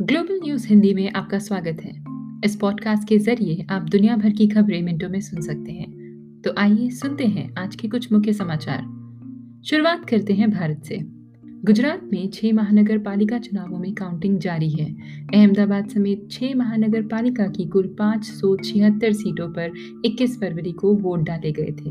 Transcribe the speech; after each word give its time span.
Global 0.00 0.40
news 0.44 0.68
Hindi 0.68 0.94
में 0.94 1.12
आपका 1.12 1.38
स्वागत 1.38 1.76
है। 1.84 2.04
इस 2.44 2.56
पॉडकास्ट 2.56 3.08
के 3.08 3.18
ज़रिए 3.18 3.66
आप 3.70 3.82
दुनिया 3.82 4.16
भर 4.16 4.30
की 4.30 4.48
खबरें 4.48 4.82
मिनटों 4.82 5.08
में 5.08 5.20
सुन 5.20 5.40
सकते 5.40 5.72
हैं। 5.72 5.92
तो 6.44 6.54
आइए 6.58 6.90
सुनते 6.90 7.24
हैं 7.24 7.54
आज 7.58 7.76
के 7.76 7.88
कुछ 7.88 8.12
मुख्य 8.12 8.32
समाचार। 8.32 8.82
शुरुआत 9.64 10.04
करते 10.04 10.32
हैं 10.32 10.50
भारत 10.50 10.82
से। 10.84 10.98
गुजरात 11.44 12.00
में 12.12 12.30
छह 12.30 12.52
महानगर 12.52 12.98
पालिका 12.98 13.38
चुनावों 13.38 13.78
में 13.78 13.94
काउंटिंग 13.94 14.38
जारी 14.38 14.70
है। 14.70 14.96
अहमदाबाद 15.34 15.88
समेत 15.88 16.28
छह 16.30 16.54
महानगर 16.56 17.02
पालिका 17.02 17.46
की 17.46 17.64
कुल 17.64 17.96
पाँच 17.98 18.24
सीटों 18.24 19.48
पर 19.48 19.72
21 20.04 20.40
फरवरी 20.40 20.72
को 20.72 20.94
वोट 20.94 21.20
डाले 21.20 21.52
गए 21.52 21.70
थे। 21.70 21.90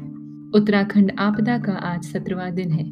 उत्तराखंड 0.59 1.12
आपदा 1.20 1.58
का 1.58 1.73
आज 1.73 2.04
सत्रवा 2.04 2.49
दिन 2.49 2.72
है। 2.72 2.86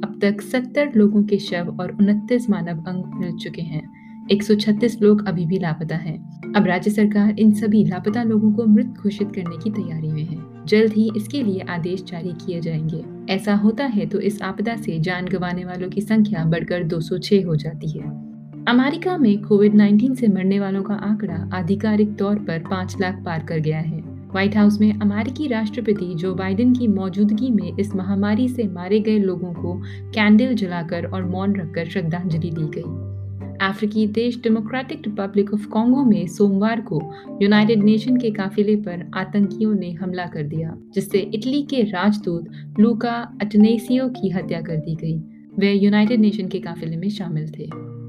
अब 0.00 0.18
तक 0.22 0.40
70 0.40 0.92
लोगों 0.96 1.24
के 1.24 1.38
शव 1.38 1.76
और 1.80 1.92
उनतीस 1.92 2.50
मानव 2.50 2.84
अंग 2.88 3.04
मिल 3.20 3.32
चुके 3.32 3.62
हैं। 3.62 4.05
136 4.30 5.02
लोग 5.02 5.28
अभी 5.28 5.46
भी 5.46 5.58
लापता 5.58 5.96
हैं। 5.96 6.52
अब 6.56 6.66
राज्य 6.66 6.90
सरकार 6.90 7.36
इन 7.38 7.52
सभी 7.54 7.84
लापता 7.84 8.22
लोगों 8.22 8.52
को 8.52 8.64
मृत 8.64 8.86
घोषित 8.86 9.32
करने 9.34 9.56
की 9.56 9.70
तैयारी 9.70 10.08
में 10.08 10.24
है। 10.24 10.66
जल्द 10.66 10.92
ही 10.92 11.10
इसके 11.16 11.42
लिए 11.42 11.60
आदेश 11.60 12.04
जारी 12.04 12.32
किए 12.32 12.60
जाएँगे। 12.60 13.32
ऐसा 13.32 13.54
होता 13.54 13.84
है 13.84 14.06
तो 14.06 14.20
इस 14.20 14.42
आपदा 14.42 14.76
से 14.76 14.98
जान 14.98 15.24
गंवाने 15.24 15.64
वालों 15.64 15.88
की 15.88 16.00
संख्या 16.00 16.44
बढ़कर 16.44 16.84
206 16.84 17.42
हो 17.42 17.56
जाती 17.56 17.90
है। 17.90 18.04
अमेरिका 18.68 19.18
में 19.18 19.42
कोविड 19.42 19.74
19 19.74 20.14
से 20.14 20.28
मरने 20.28 20.60
वालों 20.60 20.82
का 20.82 20.94
आंकड़ा 20.94 21.50
आधिकारिक 21.54 22.16
तौर 22.16 22.36
पर 22.36 22.58
पाँच 22.58 22.96
लाख 23.00 23.22
पार 23.26 23.44
कर 23.44 23.58
गया 23.58 23.78
है। 23.78 24.00
व्हाइट 24.00 24.56
हाउस 24.56 24.80
में 24.80 25.00
अमेरिकी 25.00 25.46
राष्ट्रपति 25.46 26.14
जो 26.14 26.34
बाइडेन 26.34 26.74
की 26.74 26.88
मौजूदगी 26.88 27.50
में 27.50 27.76
इस 27.80 27.94
महामारी 27.94 28.48
से 28.48 28.64
मारे 28.64 29.00
गए 29.00 29.18
लोगों 29.18 29.52
को 29.52 29.82
कैंडल 30.14 30.54
जलाकर 30.54 31.06
और 31.06 31.24
मौन 31.24 31.56
रखकर 31.56 31.84
श्रद्धांजलि 31.84 32.50
दी 32.50 32.80
गई। 32.80 33.05
अफ्रीकी 33.66 34.06
देश 34.06 34.40
डेमोक्रेटिक 34.42 35.02
रिपब्लिक 35.06 35.54
ऑफ़ 35.54 35.66
कॉन्गो 35.68 36.04
में 36.04 36.26
सोमवार 36.26 36.80
को 36.80 37.00
यूनाइटेड 37.42 37.82
नेशन 37.82 38.16
के 38.16 38.30
काफिले 38.30 38.76
पर 38.76 39.10
आतंकियों 39.14 39.74
ने 39.74 39.92
हमला 39.92 40.26
कर 40.26 40.42
दिया, 40.42 40.76
जिससे 40.94 41.18
इटली 41.18 41.62
के 41.62 41.82
राजदूत 41.82 42.48
लूका 42.80 43.38
अटनेसियो 43.42 44.08
की 44.08 44.30
हत्या 44.30 44.60
कर 44.60 44.76
दी 44.76 44.94
गई। 44.94 45.18
वे 45.58 45.72
यूनाइटेड 45.72 46.20
नेशन 46.20 46.48
के 46.48 46.58
काफिले 46.58 46.96
में 46.96 47.08
शामिल 47.08 47.48
थे। 47.58 47.64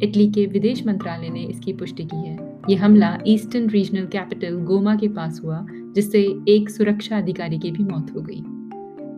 इटली 0.08 0.32
के 0.32 0.46
विदेश 0.46 0.86
मंत्रालय 0.88 1.30
ने 1.30 1.44
इसकी 1.44 1.74
पुष्टि 1.74 2.04
की 2.04 2.28
है। 2.28 2.38
ये 2.70 2.76
हमला 2.76 3.18
ईस्टर्न 3.28 3.70
रीजनल 3.70 4.06
कैपिटल 4.06 4.56
गोमा 4.56 4.96
के 4.96 5.08
पास 5.08 5.42
हुआ, 5.44 5.66
जिससे 5.72 6.22
एक 6.50 6.70
सुरक्षा 6.70 7.18
अधिकारी 7.18 7.60
की 7.60 7.72
भी 7.72 7.84
मौत 7.84 8.14
हो 8.16 8.22
गई। 8.22 8.44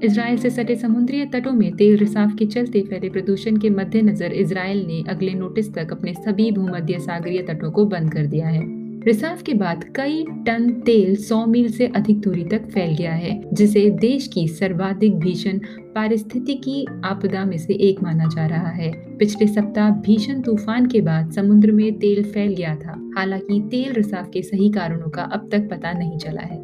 इसराइल 0.04 0.38
से 0.38 0.50
सटे 0.50 0.76
समुद्री 0.76 1.26
तटों 1.26 1.52
में 1.52 1.72
तेल 1.76 1.98
रिसाव 1.98 2.30
के 2.30 2.46
चलते 2.46 2.82
फैले 2.82 3.10
प्रदूषण 3.10 3.58
के 3.58 3.70
मद्देनजर 3.70 4.32
इसराइल 4.32 4.86
ने 4.88 5.04
अगले 5.10 5.34
नोटिस 5.34 5.74
तक 5.74 5.92
अपने 5.92 6.14
सभी 6.14 6.52
भूमध्य 6.52 7.00
सागरीय 7.00 7.42
तटों 7.42 7.72
को 7.72 7.86
बंद 7.86 8.14
कर 8.14 8.26
दिया 8.26 8.48
है। 8.48 8.62
रिसाव 9.04 9.38
के 9.46 9.54
बाद 9.54 9.84
कई 9.96 10.24
टन 10.24 10.70
तेल 10.86 11.16
100 11.16 11.46
मील 11.46 11.72
से 11.72 11.88
अधिक 11.88 12.20
दूरी 12.20 12.44
तक 12.44 12.70
फैल 12.70 12.96
गया 12.96 13.14
है, 13.14 13.44
जिसे 13.54 13.90
देश 13.90 14.28
की 14.28 14.48
सर्वाधिक 14.48 15.20
भीषण 15.20 15.60
पारिस्थितिकी 15.96 16.86
आपदा 17.06 17.46
में 17.46 17.58
से 17.58 17.74
एक 17.74 18.04
माना 18.04 18.26
जा 18.26 18.48
रहा 18.48 18.70
है। 18.70 18.92
पिछले 19.18 19.48
सप्ताह 19.48 19.90
भीषण 19.90 20.42
तूफ़ान 20.42 20.86
के 20.86 21.02
बाद 21.02 21.32
समुद्र 21.32 21.72
में 21.72 22.00
तेल 22.00 22.24
फैल 22.24 22.56
गया 22.56 22.76
था, 22.76 23.12
हालाँकि 23.18 23.62
तेल 23.72 23.94
रिसाव 23.94 24.24
के 24.24 24.42
सही 24.42 24.70
कारणों 24.70 25.10
का 25.10 25.22
अब 25.22 25.50
तक 25.52 25.70
पता 25.72 25.92
नहीं 25.92 26.18
चला 26.18 26.42
है। 26.42 26.62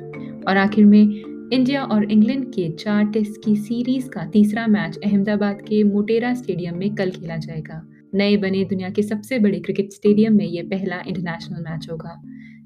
और 0.47 0.57
आखिर 0.57 0.85
में 0.85 1.34
इंडिया 1.53 1.83
और 1.83 2.11
इंग्लैंड 2.11 2.45
के 2.45 2.69
चार 2.69 3.05
टेस्ट 3.05 3.45
की 3.45 3.55
सीरीज़ 3.55 4.09
का 4.09 4.25
तीसरा 4.25 4.67
मैच 4.67 4.97
अहमदाबाद 5.05 5.61
के 5.61 5.83
मोटेरा 5.83 6.33
स्टेडियम 6.33 6.77
में 6.77 6.95
कल 6.95 7.11
खेला 7.11 7.37
जाएगा। 7.37 7.87
नए 8.13 8.37
बने 8.37 8.63
दुनिया 8.63 8.89
के 8.89 9.03
सबसे 9.03 9.39
बड़े 9.39 9.59
क्रिकेट 9.59 9.91
स्टेडियम 9.91 10.35
में 10.35 10.45
यह 10.45 10.63
पहला 10.63 10.95
इंटरनेशनल 11.07 11.61
मैच 11.61 11.87
होगा। 11.91 12.21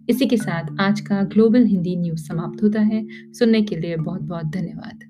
इसी 0.09 0.25
के 0.25 0.37
साथ 0.37 0.75
आज 0.79 0.99
का 0.99 1.23
ग्लोबल 1.23 1.65
हिंदी 1.65 1.95
न्यूज़ 1.95 2.23
समाप्त 2.23 2.63
होता 2.63 2.81
है। 2.81 3.07
सुनने 3.33 3.61
के 3.61 3.75
लिए 3.75 3.95
बहुत 3.95 4.21
बहुत 4.21 4.45
धन्यवाद। 4.45 5.08